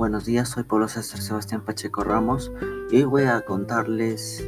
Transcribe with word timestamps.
Buenos 0.00 0.24
días, 0.24 0.48
soy 0.48 0.62
Pablo 0.62 0.88
César 0.88 1.20
Sebastián 1.20 1.62
Pacheco 1.62 2.02
Ramos 2.02 2.50
y 2.90 2.96
hoy 2.96 3.04
voy 3.04 3.22
a 3.24 3.42
contarles 3.42 4.42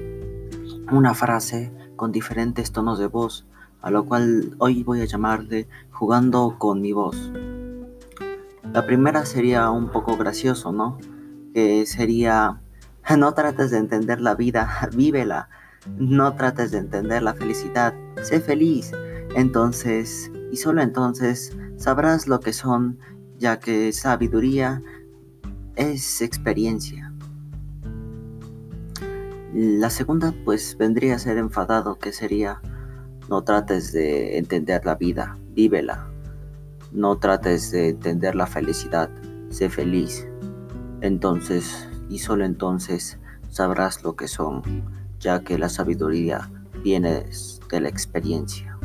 una 0.91 1.13
frase 1.13 1.71
con 1.95 2.11
diferentes 2.11 2.73
tonos 2.73 2.99
de 2.99 3.07
voz, 3.07 3.45
a 3.83 3.91
lo 3.91 4.07
cual 4.07 4.57
hoy 4.57 4.83
voy 4.83 5.03
a 5.03 5.05
llamarle 5.05 5.69
jugando 5.91 6.57
con 6.59 6.81
mi 6.81 6.93
voz. 6.93 7.31
La 8.73 8.87
primera 8.87 9.27
sería 9.27 9.69
un 9.69 9.91
poco 9.91 10.17
gracioso, 10.17 10.73
¿no? 10.73 10.97
Que 11.53 11.85
sería, 11.85 12.63
no 13.19 13.35
trates 13.35 13.73
de 13.73 13.77
entender 13.77 14.23
la 14.23 14.35
vida, 14.35 14.89
vívela. 14.97 15.51
No 15.99 16.35
trates 16.35 16.71
de 16.71 16.79
entender 16.79 17.23
la 17.23 17.35
felicidad, 17.35 17.93
sé 18.23 18.41
feliz. 18.41 18.93
Entonces, 19.37 20.33
y 20.51 20.57
solo 20.57 20.81
entonces, 20.81 21.55
sabrás 21.77 22.27
lo 22.27 22.41
que 22.41 22.55
son, 22.55 22.99
ya 23.37 23.59
que 23.59 23.93
sabiduría 23.93 24.81
es 25.77 26.23
experiencia. 26.23 27.13
La 29.55 29.91
segunda 29.91 30.35
pues 30.45 30.77
vendría 30.79 31.17
a 31.17 31.19
ser 31.19 31.39
enfadado, 31.39 31.99
que 31.99 32.13
sería 32.13 32.61
no 33.29 33.43
trates 33.43 33.93
de 33.93 34.39
entender 34.39 34.85
la 34.85 34.95
vida, 34.95 35.39
vívela. 35.55 36.09
No 36.93 37.19
trates 37.19 37.71
de 37.71 37.91
entender 37.91 38.35
la 38.35 38.47
felicidad, 38.47 39.11
sé 39.51 39.69
feliz. 39.69 40.27
Entonces, 41.01 41.89
y 42.09 42.19
solo 42.19 42.45
entonces, 42.45 43.19
sabrás 43.49 44.03
lo 44.03 44.17
que 44.17 44.29
son, 44.29 44.63
ya 45.19 45.41
que 45.43 45.59
la 45.59 45.69
sabiduría 45.69 46.51
viene 46.83 47.25
de 47.71 47.81
la 47.81 47.89
experiencia. 47.89 48.79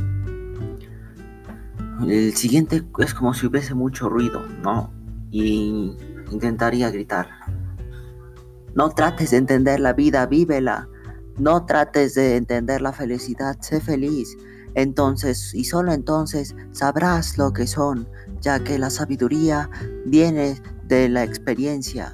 El 2.08 2.34
siguiente 2.36 2.84
es 3.00 3.14
como 3.14 3.34
si 3.34 3.48
hubiese 3.48 3.74
mucho 3.74 4.08
ruido, 4.08 4.46
¿no? 4.64 4.92
Y 5.32 5.98
intentaría 6.32 6.90
gritar. 6.90 7.28
No 8.76 8.90
trates 8.90 9.32
de 9.32 9.38
entender 9.38 9.80
la 9.80 9.94
vida, 9.94 10.26
vívela. 10.26 10.88
No 11.38 11.66
trates 11.66 12.16
de 12.16 12.36
entender 12.36 12.82
la 12.82 12.94
felicidad, 12.94 13.58
sé 13.62 13.82
feliz. 13.82 14.38
Entonces, 14.76 15.54
y 15.56 15.64
solo 15.64 15.92
entonces, 15.92 16.56
sabrás 16.72 17.38
lo 17.38 17.54
que 17.54 17.66
son, 17.66 18.08
ya 18.42 18.64
que 18.64 18.78
la 18.78 18.90
sabiduría 18.90 19.70
viene 20.06 20.62
de 20.86 21.10
la 21.10 21.24
experiencia. 21.24 22.14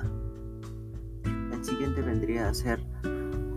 El 1.52 1.64
siguiente 1.66 2.02
vendría 2.02 2.48
a 2.48 2.54
ser 2.54 2.80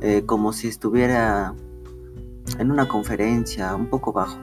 eh, 0.01 0.25
como 0.27 0.53
si 0.53 0.69
estuviera 0.69 1.55
en 2.59 2.71
una 2.71 2.89
conferencia 2.89 3.75
un 3.75 3.87
poco 3.87 4.13
bajo. 4.13 4.39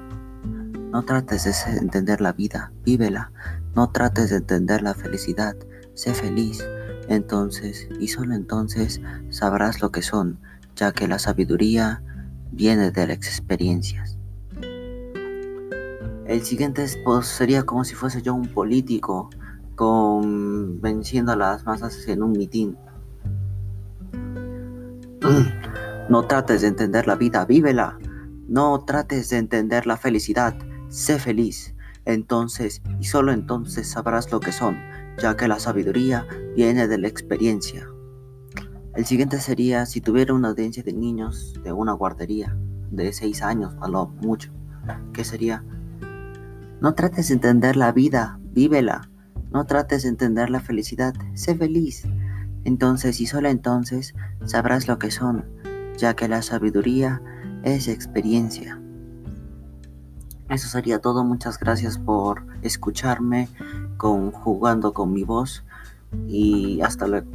No 0.92 1.04
trates 1.04 1.44
de 1.46 1.78
entender 1.78 2.22
la 2.22 2.34
vida, 2.34 2.72
vívela. 2.86 3.32
No 3.76 3.90
trates 3.90 4.30
de 4.30 4.38
entender 4.38 4.82
la 4.82 4.94
felicidad, 4.94 5.56
sé 5.94 6.14
feliz. 6.14 6.64
Entonces, 7.08 7.88
y 8.00 8.08
solo 8.08 8.34
entonces, 8.34 9.02
sabrás 9.30 9.82
lo 9.82 9.92
que 9.92 10.02
son, 10.02 10.40
ya 10.76 10.92
que 10.92 11.08
la 11.08 11.20
sabiduría 11.20 12.02
viene 12.52 12.92
de 12.92 13.08
las 13.08 13.18
experiencias. 13.18 14.18
El 16.26 16.42
siguiente 16.44 16.86
post 17.04 17.30
sería 17.30 17.64
como 17.64 17.84
si 17.84 17.96
fuese 17.96 18.22
yo 18.22 18.34
un 18.34 18.48
político 18.48 19.30
convenciendo 19.76 21.34
a 21.34 21.36
las 21.36 21.66
masas 21.66 22.08
en 22.08 22.24
un 22.24 22.32
mitin. 22.32 22.78
No 26.10 26.28
trates 26.28 26.62
de 26.62 26.68
entender 26.68 27.08
la 27.08 27.16
vida, 27.16 27.46
vívela. 27.46 27.98
No 28.50 28.84
trates 28.86 29.30
de 29.30 29.38
entender 29.38 29.88
la 29.88 29.96
felicidad, 29.96 30.54
sé 30.90 31.18
feliz. 31.18 31.74
Entonces, 32.04 32.82
y 33.00 33.06
solo 33.06 33.32
entonces 33.32 33.90
sabrás 33.90 34.30
lo 34.34 34.42
que 34.42 34.52
son, 34.52 34.78
ya 35.22 35.36
que 35.36 35.48
la 35.48 35.60
sabiduría 35.60 36.28
viene 36.56 36.88
de 36.88 36.98
la 36.98 37.08
experiencia. 37.08 37.88
El 38.96 39.06
siguiente 39.06 39.40
sería 39.40 39.86
si 39.86 40.02
tuviera 40.02 40.34
una 40.34 40.50
audiencia 40.50 40.84
de 40.84 40.94
niños 40.94 41.60
de 41.64 41.72
una 41.72 41.94
guardería 41.94 42.56
de 42.92 43.12
6 43.12 43.42
años, 43.42 43.76
a 43.82 43.88
lo 43.88 44.08
mucho, 44.08 44.52
que 45.14 45.24
sería, 45.24 45.64
no 46.80 46.94
trates 46.94 47.30
de 47.30 47.36
entender 47.36 47.76
la 47.76 47.92
vida, 47.92 48.40
vívela, 48.52 49.10
no 49.52 49.66
trates 49.66 50.04
de 50.04 50.10
entender 50.10 50.50
la 50.50 50.60
felicidad, 50.60 51.14
sé 51.34 51.56
feliz. 51.56 52.04
Entonces 52.66 53.20
y 53.20 53.26
solo 53.26 53.50
entonces 53.50 54.14
sabrás 54.46 54.88
lo 54.88 55.00
que 55.00 55.10
son, 55.10 55.46
ya 55.98 56.16
que 56.16 56.28
la 56.28 56.42
sabiduría 56.42 57.22
es 57.64 57.88
experiencia. 57.88 58.83
Eso 60.50 60.68
sería 60.68 61.00
todo. 61.00 61.24
Muchas 61.24 61.60
gracias 61.60 61.98
por 61.98 62.46
escucharme 62.62 63.50
con 63.98 64.32
jugando 64.32 64.94
con 64.94 65.14
mi 65.14 65.24
voz 65.24 65.64
y 66.28 66.82
hasta 66.82 67.08
luego. 67.08 67.30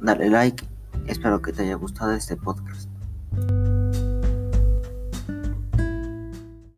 Dale 0.00 0.28
like. 0.28 0.66
Espero 1.06 1.42
que 1.42 1.52
te 1.52 1.62
haya 1.62 1.74
gustado 1.74 2.12
este 2.12 2.36
podcast. 2.36 2.88